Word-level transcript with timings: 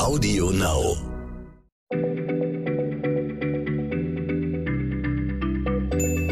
Audio 0.00 0.50
Now. 0.50 0.96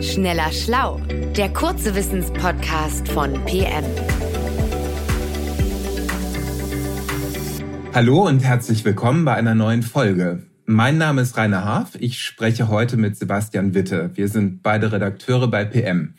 Schneller 0.01 0.51
Schlau, 0.53 1.03
der 1.37 1.51
kurze 1.53 1.95
Wissenspodcast 1.95 3.09
von 3.09 3.35
PM. 3.45 3.85
Hallo 7.93 8.27
und 8.27 8.41
herzlich 8.41 8.87
willkommen 8.87 9.27
bei 9.27 9.35
einer 9.35 9.55
neuen 9.55 9.83
Folge. 9.83 10.45
Mein 10.65 10.97
Name 10.97 11.21
ist 11.21 11.37
Rainer 11.37 11.67
Haaf. 11.67 11.91
Ich 12.01 12.23
spreche 12.23 12.69
heute 12.69 12.97
mit 12.97 13.19
Sebastian 13.19 13.75
Witte. 13.75 14.13
Wir 14.15 14.29
sind 14.29 14.63
beide 14.63 14.93
Redakteure 14.93 15.49
bei 15.49 15.67
PM. 15.67 16.15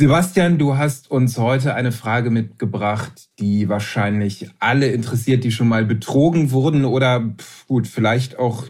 Sebastian, 0.00 0.56
du 0.56 0.78
hast 0.78 1.10
uns 1.10 1.36
heute 1.36 1.74
eine 1.74 1.92
Frage 1.92 2.30
mitgebracht, 2.30 3.28
die 3.38 3.68
wahrscheinlich 3.68 4.48
alle 4.58 4.86
interessiert, 4.86 5.44
die 5.44 5.52
schon 5.52 5.68
mal 5.68 5.84
betrogen 5.84 6.52
wurden 6.52 6.86
oder 6.86 7.34
gut, 7.68 7.86
vielleicht 7.86 8.38
auch 8.38 8.64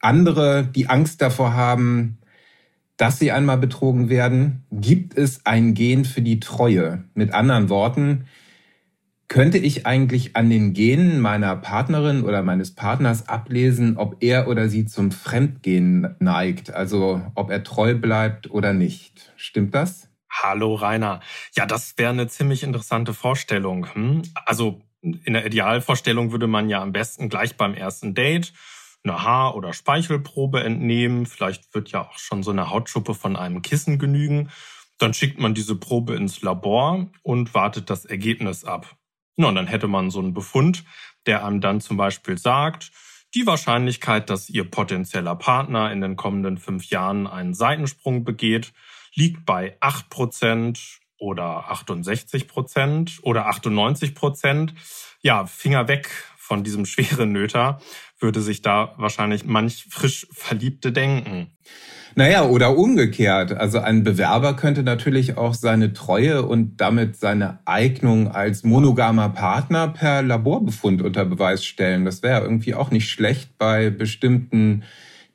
andere, 0.00 0.64
die 0.64 0.88
Angst 0.88 1.20
davor 1.20 1.54
haben, 1.54 2.18
dass 2.96 3.18
sie 3.18 3.32
einmal 3.32 3.58
betrogen 3.58 4.08
werden. 4.08 4.62
Gibt 4.70 5.18
es 5.18 5.44
ein 5.44 5.74
Gen 5.74 6.04
für 6.04 6.22
die 6.22 6.38
Treue? 6.38 7.02
Mit 7.14 7.34
anderen 7.34 7.68
Worten, 7.68 8.26
könnte 9.26 9.58
ich 9.58 9.84
eigentlich 9.84 10.36
an 10.36 10.48
den 10.48 10.74
Genen 10.74 11.18
meiner 11.18 11.56
Partnerin 11.56 12.22
oder 12.22 12.44
meines 12.44 12.72
Partners 12.72 13.28
ablesen, 13.28 13.96
ob 13.96 14.18
er 14.20 14.46
oder 14.46 14.68
sie 14.68 14.86
zum 14.86 15.10
Fremdgehen 15.10 16.14
neigt, 16.20 16.72
also 16.72 17.20
ob 17.34 17.50
er 17.50 17.64
treu 17.64 17.96
bleibt 17.96 18.48
oder 18.52 18.72
nicht? 18.72 19.32
Stimmt 19.34 19.74
das? 19.74 20.08
Hallo 20.42 20.74
Rainer. 20.74 21.20
Ja, 21.54 21.66
das 21.66 21.96
wäre 21.96 22.10
eine 22.10 22.28
ziemlich 22.28 22.62
interessante 22.62 23.14
Vorstellung. 23.14 23.92
Hm? 23.94 24.22
Also 24.44 24.82
in 25.00 25.32
der 25.32 25.46
Idealvorstellung 25.46 26.32
würde 26.32 26.46
man 26.46 26.68
ja 26.68 26.82
am 26.82 26.92
besten 26.92 27.28
gleich 27.28 27.56
beim 27.56 27.74
ersten 27.74 28.14
Date 28.14 28.52
eine 29.04 29.22
Haar- 29.22 29.54
oder 29.54 29.72
Speichelprobe 29.72 30.62
entnehmen. 30.62 31.26
Vielleicht 31.26 31.74
wird 31.74 31.90
ja 31.90 32.02
auch 32.02 32.18
schon 32.18 32.42
so 32.42 32.50
eine 32.50 32.70
Hautschuppe 32.70 33.14
von 33.14 33.36
einem 33.36 33.62
Kissen 33.62 33.98
genügen. 33.98 34.50
Dann 34.98 35.14
schickt 35.14 35.38
man 35.38 35.54
diese 35.54 35.76
Probe 35.76 36.14
ins 36.14 36.42
Labor 36.42 37.06
und 37.22 37.54
wartet 37.54 37.88
das 37.90 38.04
Ergebnis 38.04 38.64
ab. 38.64 38.96
Na, 39.36 39.48
und 39.48 39.54
dann 39.54 39.66
hätte 39.66 39.86
man 39.86 40.10
so 40.10 40.18
einen 40.18 40.34
Befund, 40.34 40.84
der 41.26 41.44
einem 41.44 41.60
dann 41.60 41.80
zum 41.80 41.96
Beispiel 41.96 42.38
sagt, 42.38 42.90
die 43.34 43.46
Wahrscheinlichkeit, 43.46 44.30
dass 44.30 44.48
Ihr 44.48 44.68
potenzieller 44.70 45.36
Partner 45.36 45.92
in 45.92 46.00
den 46.00 46.16
kommenden 46.16 46.56
fünf 46.56 46.86
Jahren 46.86 47.26
einen 47.26 47.54
Seitensprung 47.54 48.24
begeht, 48.24 48.72
liegt 49.16 49.44
bei 49.44 49.76
8 49.80 50.08
Prozent 50.10 51.00
oder 51.18 51.70
68 51.70 52.46
Prozent 52.46 53.18
oder 53.22 53.46
98 53.46 54.14
Prozent. 54.14 54.74
Ja, 55.22 55.46
Finger 55.46 55.88
weg 55.88 56.08
von 56.36 56.62
diesem 56.62 56.86
schweren 56.86 57.32
Nöter, 57.32 57.80
würde 58.20 58.40
sich 58.40 58.62
da 58.62 58.94
wahrscheinlich 58.96 59.44
manch 59.44 59.86
frisch 59.90 60.26
Verliebte 60.30 60.92
denken. 60.92 61.50
Naja, 62.18 62.46
oder 62.46 62.78
umgekehrt. 62.78 63.52
Also 63.52 63.78
ein 63.78 64.02
Bewerber 64.02 64.54
könnte 64.56 64.82
natürlich 64.82 65.36
auch 65.36 65.52
seine 65.52 65.92
Treue 65.92 66.46
und 66.46 66.80
damit 66.80 67.16
seine 67.16 67.58
Eignung 67.66 68.28
als 68.28 68.64
monogamer 68.64 69.28
Partner 69.28 69.88
per 69.88 70.22
Laborbefund 70.22 71.02
unter 71.02 71.26
Beweis 71.26 71.62
stellen. 71.62 72.06
Das 72.06 72.22
wäre 72.22 72.40
irgendwie 72.40 72.74
auch 72.74 72.90
nicht 72.90 73.10
schlecht 73.10 73.58
bei 73.58 73.90
bestimmten 73.90 74.84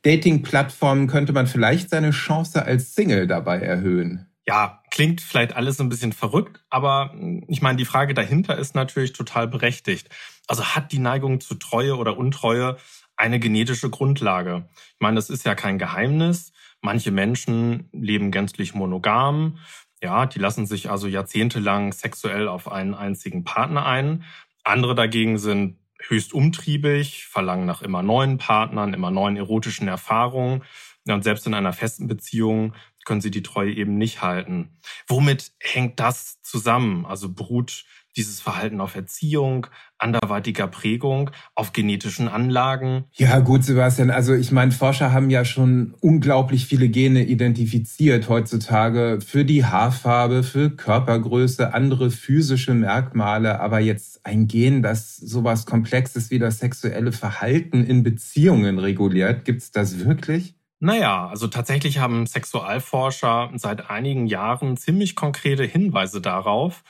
Dating-Plattformen 0.04 1.08
könnte 1.08 1.34
man 1.34 1.48
vielleicht 1.48 1.90
seine 1.90 2.12
Chance 2.12 2.64
als 2.64 2.96
Single 2.96 3.28
dabei 3.28 3.60
erhöhen. 3.60 4.28
Ja, 4.48 4.82
klingt 4.90 5.22
vielleicht 5.22 5.56
alles 5.56 5.80
ein 5.80 5.90
bisschen 5.90 6.14
verrückt, 6.14 6.64
aber 6.70 7.12
hm, 7.14 7.46
ich 7.48 7.62
meine, 7.62 7.78
die 7.78 7.86
Frage 7.86 8.14
dahinter 8.14 8.58
ist 8.58 8.76
natürlich 8.76 9.14
total 9.14 9.48
berechtigt. 9.48 10.10
Also 10.48 10.64
hat 10.66 10.92
die 10.92 11.00
Neigung 11.00 11.40
zu 11.40 11.56
Treue 11.56 11.96
oder 11.96 12.18
Untreue 12.18 12.78
eine 13.16 13.40
genetische 13.40 13.90
Grundlage? 13.90 14.68
Ich 14.76 15.00
meine, 15.00 15.16
das 15.16 15.30
ist 15.30 15.46
ja 15.46 15.54
kein 15.54 15.78
Geheimnis. 15.78 16.54
Manche 16.82 17.12
Menschen 17.12 17.90
leben 17.92 18.32
gänzlich 18.32 18.73
monogam. 18.73 19.60
Ja, 20.02 20.26
die 20.26 20.40
lassen 20.40 20.66
sich 20.66 20.90
also 20.90 21.08
jahrzehntelang 21.08 21.94
sexuell 21.94 22.48
auf 22.48 22.72
einen 22.72 22.95
einzigen 22.95 23.44
Partner 23.44 23.86
ein. 23.86 24.23
Andere 24.64 24.95
dagegen 24.95 25.38
sind 25.38 25.78
höchst 26.08 26.34
umtriebig, 26.34 27.28
verlangen 27.28 27.66
nach 27.66 27.82
immer 27.82 28.04
neuen 28.04 28.38
Partnern, 28.38 28.94
immer 28.94 29.12
neuen 29.12 29.38
erotischen 29.38 29.88
Erfahrungen. 29.88 30.64
Und 31.08 31.23
selbst 31.23 31.48
in 31.48 31.54
einer 31.54 31.73
festen 31.73 32.08
Beziehung 32.08 32.73
können 33.06 33.22
sie 33.22 33.32
die 33.32 33.44
Treue 33.44 33.73
eben 33.73 33.98
nicht 33.98 34.22
halten. 34.22 34.78
Womit 35.08 35.52
hängt 35.60 36.00
das 36.00 36.42
zusammen? 36.42 37.06
Also 37.06 37.34
beruht 37.34 37.86
dieses 38.16 38.42
Verhalten 38.42 38.82
auf 38.82 38.95
Erziehung, 38.95 39.67
anderweitiger 39.98 40.67
Prägung, 40.67 41.32
auf 41.55 41.73
genetischen 41.73 42.27
Anlagen? 42.27 43.05
Ja, 43.14 43.39
gut, 43.39 43.64
Sebastian. 43.64 44.10
Also 44.10 44.33
ich 44.33 44.52
meine, 44.52 44.72
Forscher 44.72 45.11
haben 45.11 45.30
ja 45.30 45.45
schon 45.45 45.95
unglaublich 46.02 46.66
viele 46.66 46.89
Gene 46.89 47.23
identifiziert 47.23 48.30
heutzutage 48.30 49.20
für 49.26 49.45
die 49.45 49.66
Haarfarbe, 49.66 50.44
für 50.44 50.70
Körpergröße, 50.70 51.73
andere 51.73 52.11
physische 52.11 52.73
Merkmale. 52.73 53.60
Aber 53.60 53.80
jetzt 53.80 54.26
ein 54.26 54.48
Gen, 54.48 54.82
das 54.82 55.17
sowas 55.17 55.66
Komplexes 55.66 56.32
wie 56.32 56.39
das 56.39 56.60
sexuelle 56.60 57.11
Verhalten 57.11 57.83
in 57.83 58.04
Beziehungen 58.04 58.80
reguliert, 58.80 59.45
gibt's 59.45 59.72
das 59.72 59.99
wirklich? 59.99 60.55
Naja, 60.83 61.28
also 61.28 61.45
tatsächlich 61.45 61.99
haben 61.99 62.26
Sexualforscher 62.26 63.52
seit 63.54 63.92
einigen 63.92 64.26
Jahren 64.26 64.78
ziemlich 64.78 65.16
konkrete 65.16 65.64
Hinweise 65.64 66.22
darauf, 66.22 66.83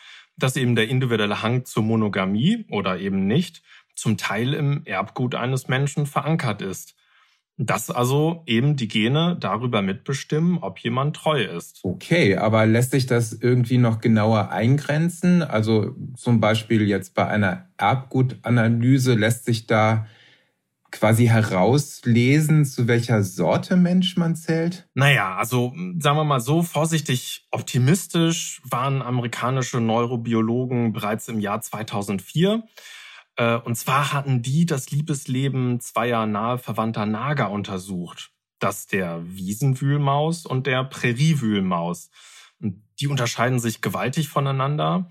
dass 0.43 0.55
eben 0.55 0.75
der 0.75 0.89
individuelle 0.89 1.41
Hang 1.41 1.65
zur 1.65 1.83
Monogamie 1.83 2.65
oder 2.69 2.99
eben 2.99 3.27
nicht 3.27 3.61
zum 3.95 4.17
Teil 4.17 4.53
im 4.53 4.81
Erbgut 4.85 5.35
eines 5.35 5.67
Menschen 5.67 6.05
verankert 6.05 6.61
ist. 6.61 6.95
Dass 7.57 7.91
also 7.91 8.43
eben 8.47 8.75
die 8.75 8.87
Gene 8.87 9.37
darüber 9.39 9.81
mitbestimmen, 9.81 10.57
ob 10.59 10.79
jemand 10.79 11.15
treu 11.15 11.43
ist. 11.43 11.81
Okay, 11.83 12.37
aber 12.37 12.65
lässt 12.65 12.91
sich 12.91 13.05
das 13.05 13.33
irgendwie 13.33 13.77
noch 13.77 13.99
genauer 13.99 14.51
eingrenzen? 14.51 15.43
Also 15.43 15.95
zum 16.15 16.39
Beispiel 16.39 16.87
jetzt 16.87 17.13
bei 17.13 17.27
einer 17.27 17.69
Erbgutanalyse 17.77 19.13
lässt 19.13 19.45
sich 19.45 19.67
da 19.67 20.07
quasi 20.91 21.25
herauslesen, 21.25 22.65
zu 22.65 22.87
welcher 22.87 23.23
Sorte 23.23 23.77
Mensch 23.77 24.17
man 24.17 24.35
zählt? 24.35 24.87
Naja, 24.93 25.35
also 25.35 25.73
sagen 25.99 26.17
wir 26.17 26.23
mal 26.23 26.41
so 26.41 26.63
vorsichtig 26.63 27.47
optimistisch 27.51 28.61
waren 28.63 29.01
amerikanische 29.01 29.79
Neurobiologen 29.79 30.91
bereits 30.93 31.27
im 31.29 31.39
Jahr 31.39 31.61
2004. 31.61 32.63
Äh, 33.37 33.55
und 33.55 33.75
zwar 33.75 34.13
hatten 34.13 34.41
die 34.41 34.65
das 34.65 34.91
Liebesleben 34.91 35.79
zweier 35.79 36.25
nahe 36.25 36.57
verwandter 36.57 37.05
Nager 37.05 37.49
untersucht. 37.49 38.31
Das 38.59 38.85
der 38.85 39.21
Wiesenwühlmaus 39.25 40.45
und 40.45 40.67
der 40.67 40.83
Präriewühlmaus. 40.83 42.11
Die 42.99 43.07
unterscheiden 43.07 43.59
sich 43.59 43.81
gewaltig 43.81 44.27
voneinander. 44.27 45.09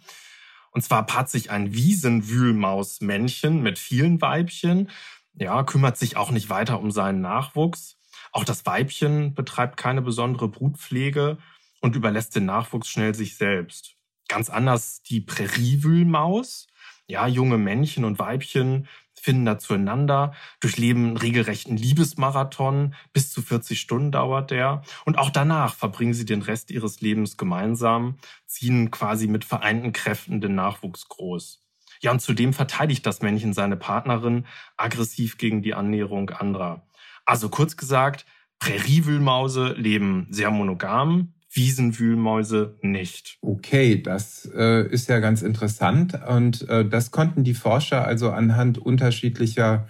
Und 0.71 0.83
zwar 0.83 1.05
paart 1.05 1.31
sich 1.31 1.51
ein 1.51 1.75
Wiesenwühlmausmännchen 1.75 3.61
mit 3.61 3.79
vielen 3.79 4.21
Weibchen 4.21 4.89
ja, 5.35 5.63
kümmert 5.63 5.97
sich 5.97 6.17
auch 6.17 6.31
nicht 6.31 6.51
weiter 6.51 6.81
um 6.81 6.91
seinen 6.91 7.21
Nachwuchs. 7.21 7.99
Auch 8.33 8.45
das 8.45 8.67
Weibchen 8.67 9.35
betreibt 9.35 9.77
keine 9.77 10.03
besondere 10.03 10.49
Brutpflege 10.49 11.39
und 11.81 11.97
überlässt 11.97 12.37
den 12.37 12.47
Nachwuchs 12.47 12.89
schnell 12.89 13.15
sich 13.15 13.37
selbst. 13.37 13.97
Ganz 14.29 14.51
anders 14.51 15.03
die 15.03 15.21
Präriewühlmaus. 15.21 16.69
Ja, 17.07 17.27
junge 17.27 17.59
Männchen 17.59 18.05
und 18.05 18.21
Weibchen 18.21 18.87
finden 19.21 19.45
da 19.45 19.59
zueinander, 19.59 20.33
durchleben 20.61 21.17
regelrechten 21.17 21.77
Liebesmarathon. 21.77 22.95
Bis 23.13 23.33
zu 23.33 23.43
40 23.43 23.81
Stunden 23.81 24.13
dauert 24.13 24.51
der. 24.51 24.83
Und 25.05 25.19
auch 25.19 25.31
danach 25.31 25.75
verbringen 25.75 26.15
sie 26.15 26.25
den 26.25 26.43
Rest 26.43 26.71
ihres 26.71 27.01
Lebens 27.01 27.37
gemeinsam, 27.37 28.19
ziehen 28.47 28.91
quasi 28.91 29.27
mit 29.27 29.45
vereinten 29.45 29.93
Kräften 29.93 30.41
den 30.41 30.55
Nachwuchs 30.55 31.09
groß. 31.09 31.61
Ja, 32.01 32.11
und 32.13 32.21
zudem 32.21 32.53
verteidigt 32.53 33.05
das 33.07 33.21
Männchen 33.23 33.53
seine 33.53 33.77
Partnerin 33.77 34.47
aggressiv 34.77 35.39
gegen 35.39 35.63
die 35.63 35.75
Annäherung 35.75 36.31
anderer. 36.31 36.87
Also 37.27 37.49
kurz 37.49 37.77
gesagt, 37.77 38.25
Präriewühlmause 38.59 39.75
leben 39.75 40.27
sehr 40.31 40.51
monogam, 40.51 41.35
Wiesenwühlmäuse 41.53 42.79
nicht. 42.81 43.39
Okay, 43.43 44.01
das 44.01 44.49
äh, 44.55 44.87
ist 44.89 45.09
ja 45.09 45.19
ganz 45.19 45.43
interessant. 45.43 46.19
Und 46.29 46.69
äh, 46.69 46.89
das 46.89 47.11
konnten 47.11 47.45
die 47.45 47.55
Forscher 47.55 48.05
also 48.05 48.31
anhand 48.31 48.79
unterschiedlicher 48.79 49.89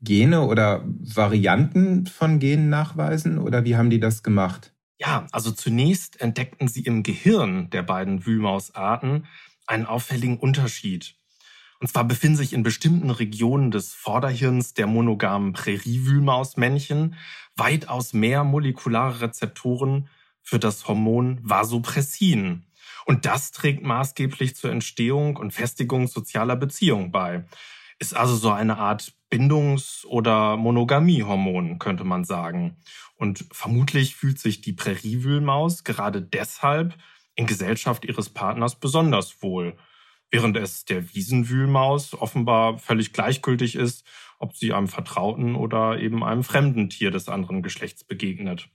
Gene 0.00 0.42
oder 0.42 0.84
Varianten 0.84 2.06
von 2.06 2.38
Genen 2.38 2.68
nachweisen? 2.68 3.38
Oder 3.38 3.64
wie 3.64 3.76
haben 3.76 3.90
die 3.90 4.00
das 4.00 4.22
gemacht? 4.22 4.72
Ja, 4.98 5.26
also 5.32 5.50
zunächst 5.50 6.20
entdeckten 6.20 6.68
sie 6.68 6.82
im 6.82 7.02
Gehirn 7.02 7.70
der 7.70 7.82
beiden 7.82 8.24
Wühlmausarten 8.24 9.26
einen 9.66 9.86
auffälligen 9.86 10.38
Unterschied. 10.38 11.16
Und 11.82 11.88
zwar 11.88 12.04
befinden 12.04 12.36
sich 12.36 12.52
in 12.52 12.62
bestimmten 12.62 13.10
Regionen 13.10 13.72
des 13.72 13.92
Vorderhirns 13.92 14.72
der 14.72 14.86
monogamen 14.86 15.52
Präriewühlmausmännchen 15.52 17.16
weitaus 17.56 18.12
mehr 18.12 18.44
molekulare 18.44 19.22
Rezeptoren 19.22 20.08
für 20.42 20.60
das 20.60 20.86
Hormon 20.86 21.40
Vasopressin. 21.42 22.66
Und 23.04 23.26
das 23.26 23.50
trägt 23.50 23.82
maßgeblich 23.82 24.54
zur 24.54 24.70
Entstehung 24.70 25.36
und 25.36 25.50
Festigung 25.50 26.06
sozialer 26.06 26.54
Beziehungen 26.54 27.10
bei. 27.10 27.46
Ist 27.98 28.14
also 28.14 28.36
so 28.36 28.52
eine 28.52 28.78
Art 28.78 29.14
Bindungs- 29.28 30.06
oder 30.06 30.56
Monogamiehormon, 30.56 31.80
könnte 31.80 32.04
man 32.04 32.22
sagen. 32.22 32.76
Und 33.16 33.44
vermutlich 33.50 34.14
fühlt 34.14 34.38
sich 34.38 34.60
die 34.60 34.72
Präriewühlmaus 34.72 35.82
gerade 35.82 36.22
deshalb 36.22 36.94
in 37.34 37.48
Gesellschaft 37.48 38.04
ihres 38.04 38.28
Partners 38.28 38.78
besonders 38.78 39.42
wohl, 39.42 39.76
während 40.32 40.56
es 40.56 40.84
der 40.84 41.14
Wiesenwühlmaus 41.14 42.14
offenbar 42.14 42.78
völlig 42.78 43.12
gleichgültig 43.12 43.76
ist, 43.76 44.04
ob 44.38 44.56
sie 44.56 44.72
einem 44.72 44.88
vertrauten 44.88 45.54
oder 45.54 46.00
eben 46.00 46.24
einem 46.24 46.42
fremden 46.42 46.88
Tier 46.88 47.12
des 47.12 47.28
anderen 47.28 47.62
Geschlechts 47.62 48.02
begegnet. 48.02 48.68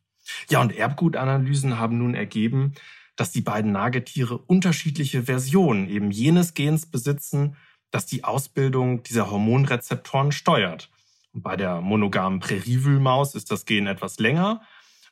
Ja, 0.49 0.61
und 0.61 0.73
Erbgutanalysen 0.73 1.79
haben 1.79 1.97
nun 1.97 2.13
ergeben, 2.13 2.73
dass 3.15 3.31
die 3.31 3.41
beiden 3.41 3.71
Nagetiere 3.71 4.37
unterschiedliche 4.37 5.23
Versionen 5.23 5.89
eben 5.89 6.11
jenes 6.11 6.53
Gens 6.53 6.85
besitzen, 6.85 7.57
das 7.89 8.05
die 8.05 8.23
Ausbildung 8.23 9.03
dieser 9.03 9.31
Hormonrezeptoren 9.31 10.31
steuert. 10.31 10.91
Und 11.33 11.41
bei 11.41 11.55
der 11.55 11.81
monogamen 11.81 12.39
Präriewühlmaus 12.39 13.33
ist 13.33 13.49
das 13.51 13.65
Gen 13.65 13.87
etwas 13.87 14.19
länger, 14.19 14.61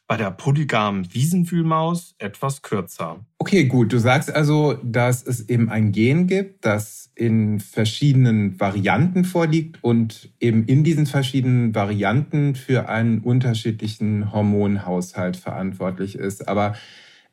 bei 0.07 0.18
der 0.18 0.31
polygamen 0.31 1.13
Wiesenwühlmaus 1.13 2.16
etwas 2.19 2.62
kürzer. 2.62 3.25
Okay, 3.40 3.66
gut. 3.66 3.92
Du 3.92 3.98
sagst 3.98 4.34
also, 4.34 4.74
dass 4.84 5.25
es 5.25 5.50
eben 5.50 5.69
ein 5.69 5.92
Gen 5.92 6.28
gibt, 6.28 6.66
das 6.66 7.12
in 7.16 7.60
verschiedenen 7.60 8.60
Varianten 8.60 9.25
vorliegt 9.25 9.84
und 9.84 10.30
eben 10.40 10.66
in 10.66 10.84
diesen 10.84 11.07
verschiedenen 11.07 11.74
Varianten 11.74 12.56
für 12.56 12.90
einen 12.90 13.19
unterschiedlichen 13.19 14.31
Hormonhaushalt 14.31 15.38
verantwortlich 15.38 16.16
ist. 16.16 16.48
Aber 16.48 16.75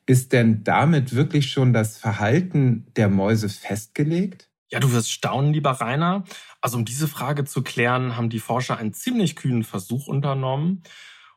ist 0.05 0.33
denn 0.33 0.63
damit 0.63 1.15
wirklich 1.15 1.51
schon 1.51 1.73
das 1.73 1.97
Verhalten 1.97 2.87
der 2.95 3.09
Mäuse 3.09 3.49
festgelegt? 3.49 4.49
Ja, 4.71 4.79
du 4.79 4.91
wirst 4.91 5.11
staunen, 5.11 5.53
lieber 5.53 5.71
Rainer. 5.71 6.23
Also 6.59 6.77
um 6.77 6.85
diese 6.85 7.07
Frage 7.07 7.45
zu 7.45 7.61
klären, 7.61 8.17
haben 8.17 8.29
die 8.29 8.39
Forscher 8.39 8.77
einen 8.77 8.93
ziemlich 8.93 9.35
kühnen 9.35 9.63
Versuch 9.63 10.07
unternommen. 10.07 10.81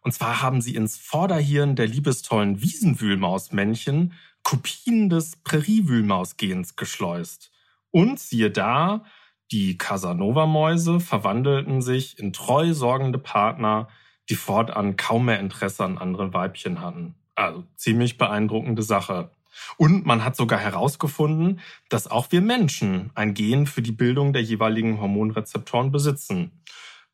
Und 0.07 0.13
zwar 0.13 0.41
haben 0.41 0.61
sie 0.61 0.77
ins 0.77 0.97
Vorderhirn 0.97 1.75
der 1.75 1.89
liebestollen 1.89 2.63
Wiesenwühlmausmännchen 2.63 4.13
Kopien 4.45 5.09
des 5.11 5.35
Präriewühlmausgens 5.35 6.77
geschleust. 6.77 7.51
Und 7.91 8.21
siehe 8.21 8.53
da, 8.53 9.05
die 9.51 9.77
Casanova-Mäuse 9.77 11.01
verwandelten 11.01 11.83
sich 11.83 12.21
in 12.21 12.33
treu 12.33 12.73
sorgende 12.73 13.19
Partner, 13.19 13.89
die 14.29 14.37
fortan 14.37 14.97
kaum 14.97 15.25
mehr 15.25 15.41
Interesse 15.41 15.83
an 15.85 15.99
anderen 15.99 16.33
Weibchen 16.33 16.81
hatten. 16.81 17.17
Also 17.35 17.65
ziemlich 17.75 18.17
beeindruckende 18.17 18.85
Sache. 18.85 19.33
Und 19.77 20.07
man 20.07 20.23
hat 20.23 20.37
sogar 20.37 20.61
herausgefunden, 20.61 21.59
dass 21.89 22.07
auch 22.07 22.31
wir 22.31 22.43
Menschen 22.43 23.11
ein 23.17 23.35
Gen 23.35 23.67
für 23.67 23.83
die 23.83 23.91
Bildung 23.91 24.33
der 24.33 24.45
jeweiligen 24.45 25.01
Hormonrezeptoren 25.01 25.91
besitzen. 25.91 26.63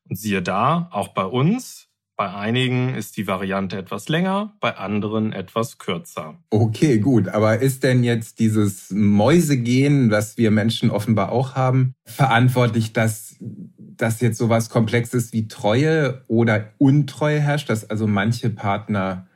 Und 0.07 0.17
siehe 0.17 0.43
da, 0.43 0.91
auch 0.91 1.09
bei 1.09 1.25
uns, 1.25 1.82
bei 2.17 2.33
einigen 2.33 2.95
ist 2.95 3.17
die 3.17 3.27
Variante 3.27 3.77
etwas 3.77 4.09
länger, 4.09 4.55
bei 4.61 4.77
anderen 4.77 5.33
etwas 5.33 5.79
kürzer. 5.79 6.39
Okay, 6.51 6.99
gut. 6.99 7.29
Aber 7.29 7.59
ist 7.59 7.83
denn 7.83 8.05
jetzt 8.05 8.39
dieses 8.39 8.91
Mäusegen, 8.91 10.09
das 10.09 10.37
wir 10.37 10.51
Menschen 10.51 10.91
offenbar 10.91 11.33
auch 11.33 11.55
haben, 11.55 11.95
verantwortlich, 12.05 12.93
dass, 12.93 13.37
dass 13.41 14.21
jetzt 14.21 14.39
sowas 14.39 14.69
Komplexes 14.69 15.33
wie 15.33 15.49
Treue 15.49 16.25
oder 16.29 16.73
Untreue 16.79 17.41
herrscht, 17.41 17.71
dass 17.71 17.89
also 17.89 18.07
manche 18.07 18.51
Partner 18.51 19.27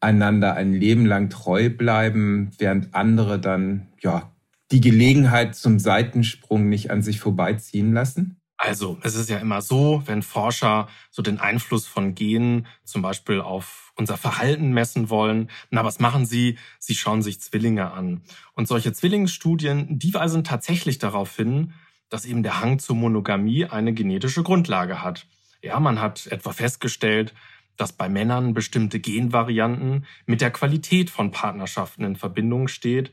einander 0.00 0.54
ein 0.54 0.72
Leben 0.72 1.06
lang 1.06 1.30
treu 1.30 1.70
bleiben, 1.70 2.50
während 2.58 2.94
andere 2.94 3.38
dann 3.38 3.88
ja 4.00 4.32
die 4.70 4.80
Gelegenheit 4.80 5.54
zum 5.54 5.78
Seitensprung 5.78 6.68
nicht 6.68 6.90
an 6.90 7.02
sich 7.02 7.20
vorbeiziehen 7.20 7.92
lassen? 7.92 8.40
Also, 8.64 8.96
es 9.02 9.14
ist 9.14 9.28
ja 9.28 9.36
immer 9.36 9.60
so, 9.60 10.02
wenn 10.06 10.22
Forscher 10.22 10.88
so 11.10 11.20
den 11.20 11.38
Einfluss 11.38 11.86
von 11.86 12.14
Genen 12.14 12.66
zum 12.82 13.02
Beispiel 13.02 13.42
auf 13.42 13.92
unser 13.94 14.16
Verhalten 14.16 14.72
messen 14.72 15.10
wollen, 15.10 15.50
na, 15.68 15.84
was 15.84 16.00
machen 16.00 16.24
sie? 16.24 16.56
Sie 16.78 16.94
schauen 16.94 17.20
sich 17.20 17.42
Zwillinge 17.42 17.92
an. 17.92 18.22
Und 18.54 18.66
solche 18.66 18.94
Zwillingsstudien, 18.94 19.98
die 19.98 20.14
weisen 20.14 20.44
tatsächlich 20.44 20.96
darauf 20.96 21.36
hin, 21.36 21.74
dass 22.08 22.24
eben 22.24 22.42
der 22.42 22.58
Hang 22.58 22.78
zur 22.78 22.96
Monogamie 22.96 23.66
eine 23.66 23.92
genetische 23.92 24.42
Grundlage 24.42 25.02
hat. 25.02 25.26
Ja, 25.60 25.78
man 25.78 26.00
hat 26.00 26.26
etwa 26.28 26.52
festgestellt, 26.52 27.34
dass 27.76 27.92
bei 27.92 28.08
Männern 28.08 28.54
bestimmte 28.54 28.98
Genvarianten 28.98 30.06
mit 30.24 30.40
der 30.40 30.50
Qualität 30.50 31.10
von 31.10 31.32
Partnerschaften 31.32 32.02
in 32.02 32.16
Verbindung 32.16 32.68
steht, 32.68 33.12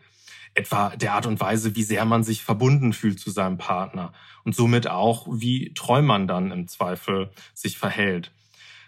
etwa 0.54 0.96
der 0.96 1.14
Art 1.14 1.26
und 1.26 1.40
Weise, 1.40 1.76
wie 1.76 1.84
sehr 1.84 2.06
man 2.06 2.24
sich 2.24 2.44
verbunden 2.44 2.94
fühlt 2.94 3.20
zu 3.20 3.32
seinem 3.32 3.58
Partner 3.58 4.14
und 4.44 4.56
somit 4.56 4.88
auch, 4.88 5.28
wie 5.32 5.74
treu 5.74 6.02
man 6.02 6.28
dann 6.28 6.52
im 6.52 6.68
Zweifel 6.68 7.30
sich 7.54 7.78
verhält. 7.78 8.32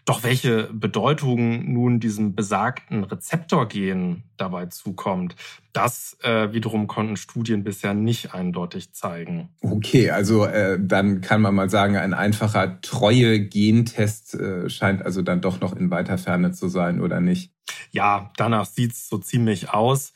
Doch 0.05 0.23
welche 0.23 0.63
Bedeutung 0.73 1.71
nun 1.71 2.01
diesem 2.01 2.35
besagten 2.35 3.05
Rezeptorgen 3.05 4.23
dabei 4.35 4.65
zukommt, 4.65 5.37
das 5.71 6.17
äh, 6.23 6.51
wiederum 6.51 6.87
konnten 6.87 7.15
Studien 7.15 7.63
bisher 7.63 7.93
nicht 7.93 8.33
eindeutig 8.33 8.91
zeigen. 8.91 9.49
Okay, 9.61 10.11
also 10.11 10.45
äh, 10.45 10.77
dann 10.77 11.21
kann 11.21 11.41
man 11.41 11.55
mal 11.55 11.69
sagen, 11.69 11.95
ein 11.95 12.13
einfacher 12.13 12.81
Treue-Gentest 12.81 14.33
äh, 14.33 14.69
scheint 14.69 15.01
also 15.03 15.21
dann 15.21 15.39
doch 15.39 15.61
noch 15.61 15.73
in 15.73 15.89
weiter 15.89 16.17
Ferne 16.17 16.51
zu 16.51 16.67
sein, 16.67 16.99
oder 16.99 17.21
nicht? 17.21 17.53
Ja, 17.91 18.31
danach 18.35 18.65
sieht's 18.65 19.07
so 19.07 19.19
ziemlich 19.19 19.69
aus. 19.69 20.11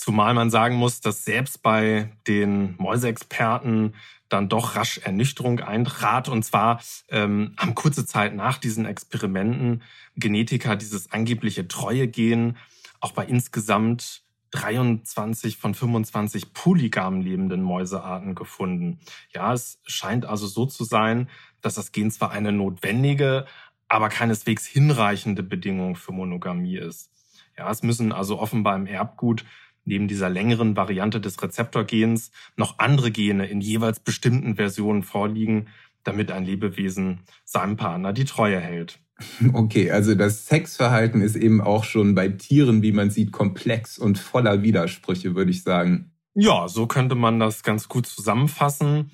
Zumal 0.00 0.32
man 0.32 0.48
sagen 0.48 0.76
muss, 0.76 1.02
dass 1.02 1.26
selbst 1.26 1.62
bei 1.62 2.10
den 2.26 2.74
Mäuseexperten 2.78 3.94
dann 4.30 4.48
doch 4.48 4.74
rasch 4.74 4.96
Ernüchterung 4.96 5.60
eintrat. 5.60 6.30
Und 6.30 6.42
zwar 6.42 6.80
ähm, 7.10 7.52
haben 7.58 7.74
kurze 7.74 8.06
Zeit 8.06 8.34
nach 8.34 8.56
diesen 8.56 8.86
Experimenten 8.86 9.82
Genetiker 10.16 10.74
dieses 10.74 11.12
angebliche 11.12 11.68
Treue-Gen 11.68 12.56
auch 13.00 13.12
bei 13.12 13.26
insgesamt 13.26 14.22
23 14.52 15.58
von 15.58 15.74
25 15.74 16.54
polygam 16.54 17.20
lebenden 17.20 17.62
Mäusearten 17.62 18.34
gefunden. 18.34 19.00
Ja, 19.34 19.52
es 19.52 19.82
scheint 19.84 20.24
also 20.24 20.46
so 20.46 20.64
zu 20.64 20.84
sein, 20.84 21.28
dass 21.60 21.74
das 21.74 21.92
Gen 21.92 22.10
zwar 22.10 22.30
eine 22.30 22.52
notwendige, 22.52 23.44
aber 23.86 24.08
keineswegs 24.08 24.64
hinreichende 24.64 25.42
Bedingung 25.42 25.94
für 25.94 26.12
Monogamie 26.12 26.78
ist. 26.78 27.10
Ja, 27.58 27.70
es 27.70 27.82
müssen 27.82 28.12
also 28.12 28.40
offenbar 28.40 28.76
im 28.76 28.86
Erbgut 28.86 29.44
neben 29.84 30.08
dieser 30.08 30.30
längeren 30.30 30.76
Variante 30.76 31.20
des 31.20 31.42
Rezeptorgens 31.42 32.30
noch 32.56 32.78
andere 32.78 33.10
Gene 33.10 33.46
in 33.46 33.60
jeweils 33.60 34.00
bestimmten 34.00 34.56
Versionen 34.56 35.02
vorliegen, 35.02 35.68
damit 36.04 36.30
ein 36.30 36.44
Lebewesen 36.44 37.20
seinem 37.44 37.76
Partner 37.76 38.12
die 38.12 38.24
Treue 38.24 38.60
hält. 38.60 38.98
Okay, 39.52 39.90
also 39.90 40.14
das 40.14 40.46
Sexverhalten 40.46 41.20
ist 41.20 41.36
eben 41.36 41.60
auch 41.60 41.84
schon 41.84 42.14
bei 42.14 42.28
Tieren, 42.28 42.82
wie 42.82 42.92
man 42.92 43.10
sieht, 43.10 43.32
komplex 43.32 43.98
und 43.98 44.18
voller 44.18 44.62
Widersprüche, 44.62 45.34
würde 45.34 45.50
ich 45.50 45.62
sagen. 45.62 46.12
Ja, 46.34 46.68
so 46.68 46.86
könnte 46.86 47.14
man 47.14 47.38
das 47.38 47.62
ganz 47.62 47.88
gut 47.88 48.06
zusammenfassen. 48.06 49.10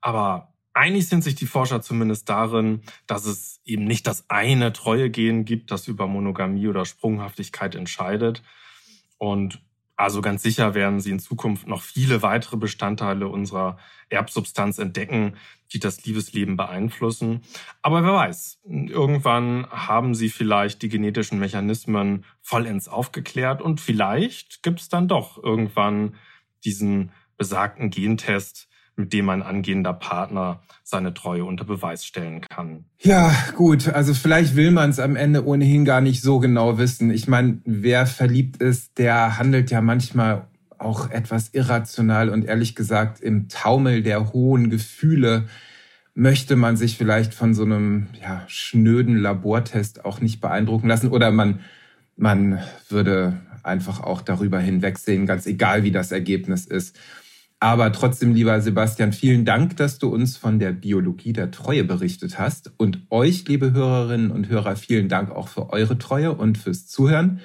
Aber 0.00 0.52
einig 0.72 1.08
sind 1.08 1.22
sich 1.22 1.34
die 1.34 1.46
Forscher 1.46 1.82
zumindest 1.82 2.28
darin, 2.28 2.82
dass 3.06 3.26
es 3.26 3.60
eben 3.64 3.84
nicht 3.84 4.06
das 4.06 4.28
eine 4.28 4.72
Treuegehen 4.72 5.44
gibt, 5.44 5.70
das 5.70 5.88
über 5.88 6.06
Monogamie 6.06 6.68
oder 6.68 6.84
Sprunghaftigkeit 6.84 7.74
entscheidet. 7.74 8.42
Und 9.18 9.60
also 9.96 10.20
ganz 10.20 10.42
sicher 10.42 10.74
werden 10.74 11.00
sie 11.00 11.10
in 11.10 11.18
Zukunft 11.18 11.66
noch 11.66 11.80
viele 11.80 12.22
weitere 12.22 12.58
Bestandteile 12.58 13.28
unserer 13.28 13.78
Erbsubstanz 14.10 14.78
entdecken, 14.78 15.36
die 15.72 15.80
das 15.80 16.04
Liebesleben 16.04 16.56
beeinflussen. 16.56 17.40
Aber 17.80 18.04
wer 18.04 18.12
weiß, 18.12 18.60
irgendwann 18.64 19.66
haben 19.70 20.14
sie 20.14 20.28
vielleicht 20.28 20.82
die 20.82 20.90
genetischen 20.90 21.38
Mechanismen 21.38 22.24
vollends 22.42 22.88
aufgeklärt 22.88 23.62
und 23.62 23.80
vielleicht 23.80 24.62
gibt 24.62 24.80
es 24.80 24.88
dann 24.90 25.08
doch 25.08 25.42
irgendwann 25.42 26.14
diesen 26.64 27.12
besagten 27.38 27.90
Gentest, 27.90 28.68
mit 28.96 29.12
dem 29.12 29.28
ein 29.28 29.42
angehender 29.42 29.92
Partner 29.92 30.60
seine 30.82 31.12
Treue 31.12 31.44
unter 31.44 31.64
Beweis 31.64 32.04
stellen 32.04 32.40
kann. 32.40 32.84
Ja, 32.98 33.34
gut, 33.54 33.88
also 33.88 34.14
vielleicht 34.14 34.56
will 34.56 34.70
man 34.70 34.90
es 34.90 34.98
am 34.98 35.16
Ende 35.16 35.44
ohnehin 35.46 35.84
gar 35.84 36.00
nicht 36.00 36.22
so 36.22 36.38
genau 36.38 36.78
wissen. 36.78 37.10
Ich 37.10 37.28
meine, 37.28 37.58
wer 37.64 38.06
verliebt 38.06 38.62
ist, 38.62 38.98
der 38.98 39.38
handelt 39.38 39.70
ja 39.70 39.80
manchmal 39.80 40.46
auch 40.78 41.10
etwas 41.10 41.50
irrational 41.52 42.28
und 42.28 42.44
ehrlich 42.44 42.74
gesagt 42.74 43.20
im 43.20 43.48
Taumel 43.48 44.02
der 44.02 44.32
hohen 44.32 44.70
Gefühle 44.70 45.44
möchte 46.14 46.56
man 46.56 46.76
sich 46.76 46.96
vielleicht 46.96 47.34
von 47.34 47.54
so 47.54 47.62
einem 47.62 48.08
ja, 48.20 48.42
schnöden 48.46 49.16
Labortest 49.18 50.04
auch 50.04 50.20
nicht 50.20 50.40
beeindrucken 50.40 50.88
lassen 50.88 51.10
oder 51.10 51.30
man, 51.30 51.60
man 52.16 52.58
würde 52.88 53.38
einfach 53.62 54.00
auch 54.00 54.22
darüber 54.22 54.58
hinwegsehen, 54.58 55.26
ganz 55.26 55.46
egal 55.46 55.82
wie 55.82 55.90
das 55.90 56.12
Ergebnis 56.12 56.64
ist. 56.64 56.98
Aber 57.58 57.90
trotzdem, 57.90 58.34
lieber 58.34 58.60
Sebastian, 58.60 59.12
vielen 59.12 59.44
Dank, 59.46 59.76
dass 59.78 59.98
du 59.98 60.08
uns 60.08 60.36
von 60.36 60.58
der 60.58 60.72
Biologie 60.72 61.32
der 61.32 61.50
Treue 61.50 61.84
berichtet 61.84 62.38
hast. 62.38 62.72
Und 62.76 63.00
euch, 63.08 63.48
liebe 63.48 63.72
Hörerinnen 63.72 64.30
und 64.30 64.48
Hörer, 64.48 64.76
vielen 64.76 65.08
Dank 65.08 65.30
auch 65.30 65.48
für 65.48 65.70
eure 65.70 65.96
Treue 65.96 66.32
und 66.32 66.58
fürs 66.58 66.86
Zuhören. 66.86 67.40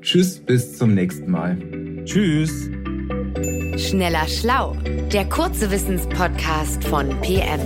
Tschüss, 0.00 0.40
bis 0.40 0.76
zum 0.78 0.94
nächsten 0.94 1.30
Mal. 1.30 1.58
Tschüss. 2.04 2.68
Schneller 3.76 4.26
Schlau, 4.26 4.76
der 5.12 5.28
kurze 5.28 5.70
Wissenspodcast 5.70 6.84
von 6.84 7.08
PM. 7.20 7.60